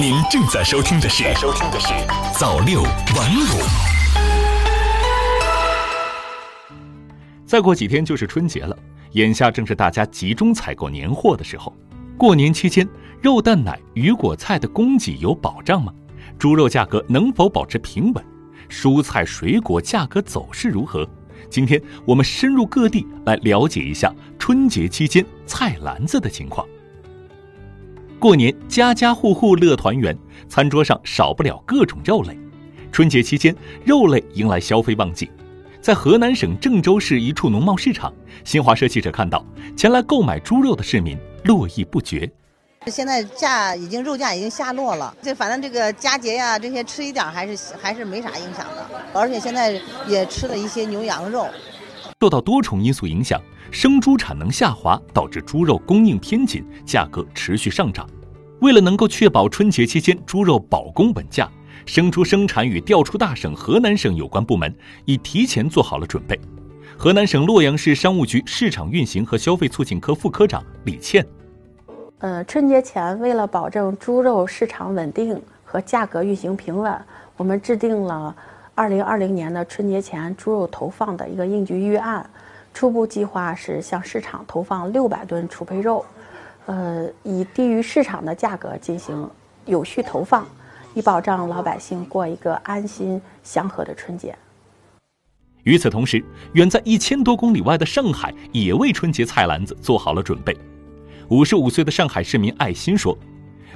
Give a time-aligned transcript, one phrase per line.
[0.00, 1.88] 您正在收听的是《收听的是
[2.38, 3.58] 早六晚五》。
[7.44, 8.78] 再过几天就是春节了，
[9.14, 11.74] 眼下正是大家集中采购年货的时候。
[12.16, 12.88] 过年期间，
[13.20, 15.92] 肉蛋奶、鱼果菜的供给有保障吗？
[16.38, 18.24] 猪肉价格能否保持平稳？
[18.70, 21.04] 蔬菜水果价格走势如何？
[21.50, 26.64] 今天我们深入各地来了解一下春节期间菜篮子的情况。
[28.18, 30.16] 过年家家户户乐团圆，
[30.48, 32.36] 餐桌上少不了各种肉类。
[32.90, 33.54] 春节期间，
[33.84, 35.30] 肉类迎来消费旺季。
[35.80, 39.44] 在河南省郑州市一处农贸市场，新华社记者看到，
[39.76, 42.28] 前来购买猪肉的市民络绎不绝。
[42.88, 48.84] 现在价已经肉价已经下落了，这反正这个佳节呀，这些吃一点还是还是没啥影响的。
[49.14, 51.46] 而且现在也吃了一些牛羊肉。
[52.20, 53.40] 受到多重因素影响。
[53.70, 58.08] 生猪产能下滑导致猪肉供应偏紧，价格持续上涨。
[58.60, 61.48] 为了能够确保春节期间猪肉保供稳价，
[61.86, 64.74] 生猪生产与调出大省河南省有关部门
[65.04, 66.38] 已提前做好了准备。
[66.96, 71.24] 河南省洛阳市商务局市场运行和消费促进科副科长李倩：
[72.18, 76.92] 呃，春节前为了保证猪肉市场稳定和价格运行平稳，
[77.36, 78.34] 我们制定了
[78.78, 82.24] 二零二零年的春节前猪肉投放的一个应急预案。
[82.72, 86.06] 初步计划是向市场投放六百吨储备肉，
[86.66, 89.28] 呃，以低于市场的价格进行
[89.66, 90.46] 有序投放，
[90.94, 94.32] 以保障老百姓过一个安心祥和的春节。
[95.64, 100.56] 与此同时，远在一千多公里外的上海也为春节菜篮子做好了准备。
[101.30, 103.18] 五十五岁的上海市民艾心说：“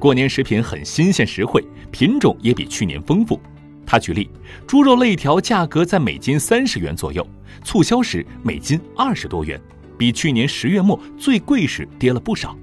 [0.00, 3.38] 过年食品很新鲜实惠，品种也比去年丰富。”
[3.86, 4.28] 他举例，
[4.66, 7.24] 猪肉肋条价格在每斤三十元左右，
[7.62, 9.60] 促销时每斤二十多元，
[9.96, 12.56] 比去年十月末最贵时跌了不少。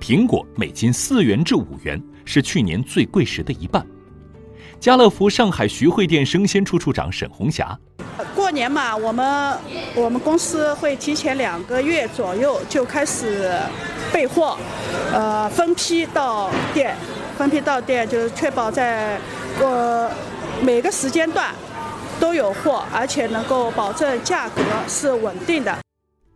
[0.00, 3.84] 苹果每斤四元至五元，是去年最贵时的一半。
[4.78, 7.76] 家乐福上海徐汇店生鲜处处长沈红霞：
[8.34, 9.58] 过年嘛，我们
[9.96, 13.58] 我们公司会提前两个月左右就开始
[14.12, 14.56] 备货，
[15.12, 16.94] 呃，分批到店，
[17.36, 19.18] 分批到店就是确保在
[19.60, 20.08] 呃。
[20.64, 21.54] 每个时间段
[22.18, 25.78] 都有货，而且能够保证价格是稳定的。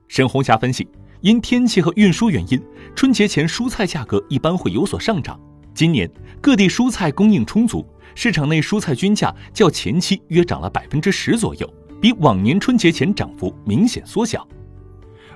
[0.06, 0.86] 沈红霞分析，
[1.22, 2.62] 因天气和运输原因，
[2.94, 5.40] 春节前蔬菜价格一般会有所上涨。
[5.72, 6.10] 今年
[6.42, 14.46] 各地蔬菜供应充足，市场内蔬菜均价较前期约涨了百分之十左右，比往年春节前涨幅明显缩小。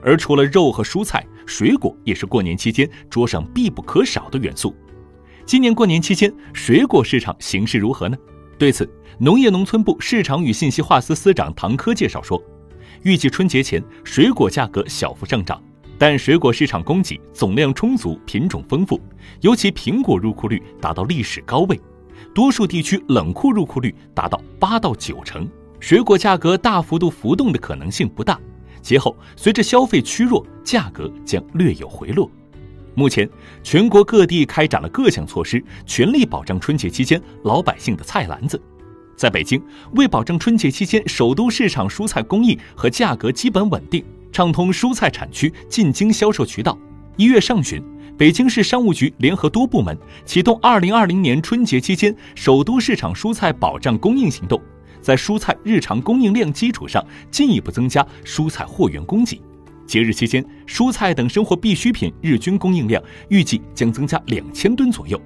[0.02, 4.74] 而除了肉和蔬菜，水果也是过年期间桌上必不可少的元素。
[5.46, 8.18] 今年过年期间，水果市场形势如何呢？
[8.62, 12.40] 对此，农业农村部市场与信息化司司长唐科介绍说，
[13.02, 15.60] 预计春节前水果价格小幅上涨，
[15.98, 19.00] 但水果市场供给总量充足，品种丰富，
[19.40, 21.76] 尤其苹果入库率达到历史高位，
[22.32, 25.50] 多数地区冷库入库率达到八到九成，
[25.80, 28.38] 水果价格大幅度浮动的可能性不大。
[28.80, 32.30] 节后随着消费趋弱，价格将略有回落。
[32.94, 33.28] 目前，
[33.62, 38.60] 全国各地开展了各项措施，全力保障春节期间老百姓的菜篮子。
[39.16, 39.62] 在北京，
[39.94, 46.76] 为保证春节期间首都市场蔬菜供应和价格基本稳定，畅通蔬菜产区进京销售渠道，
[47.16, 47.82] 一月上旬，
[48.18, 54.60] 北京市商务局联合多部门启动二零二零年春节期间首都市场蔬菜保障供应行动，
[55.00, 59.40] 在蔬菜日常供应量基础上，进一步增加蔬菜货源供给。
[59.92, 65.20] 节日期间，蔬菜等生活必需品日均供应量预计将增加两千吨左右。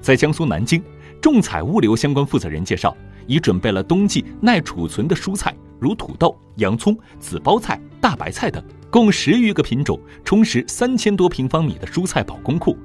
[0.00, 0.80] 在江苏南京，
[1.20, 12.78] 众彩物流相关负责人介绍，已准备了冬季耐储存的蔬菜，如土豆、洋葱、紫包菜、大白菜等，共十余个品种，充实三千多平方米的蔬菜保供库。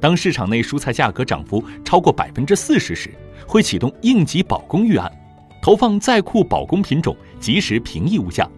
[0.00, 3.10] 当市场内蔬菜价格涨幅超过百分之四十时，
[3.48, 5.10] 会启动应急保供预案，
[5.60, 8.48] 投放在库保供品种，及时平抑物价。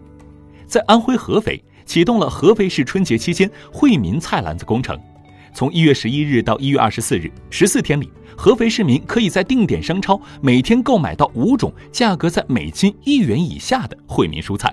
[0.67, 1.59] 在安徽合肥。
[1.89, 4.95] 启动了合肥市春节期间惠民菜篮子工程，
[5.55, 14.71] 从一月十一日到一月二十四日，十四天里，合肥市民可以在定点商超每天购买到五种价格在每斤一元以下的惠民蔬菜。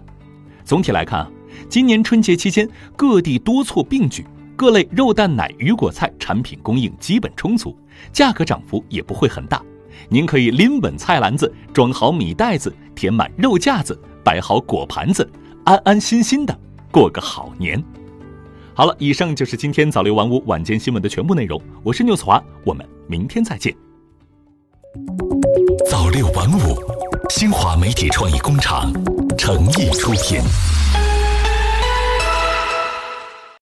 [0.63, 1.31] 总体来看啊，
[1.71, 4.23] 今年春节期间各地多措并举，
[4.55, 7.75] 各类肉蛋奶鱼果菜产品供应基本充足，
[8.13, 9.63] 价格涨幅也不会很大。
[10.11, 15.27] 您可以拎稳菜篮子，装好米袋子，填满肉架子，摆好果盘子，
[15.65, 16.55] 安安心心的。
[16.97, 17.79] 过个好年。
[18.73, 21.61] 好了，以上就是今天早六晚五晚间新闻的全部内容。
[21.83, 23.77] 我是牛子华，我们明天再见。
[25.91, 26.75] 早六晚五，
[27.29, 28.91] 新华媒体创意工厂
[29.37, 30.41] 诚意出品。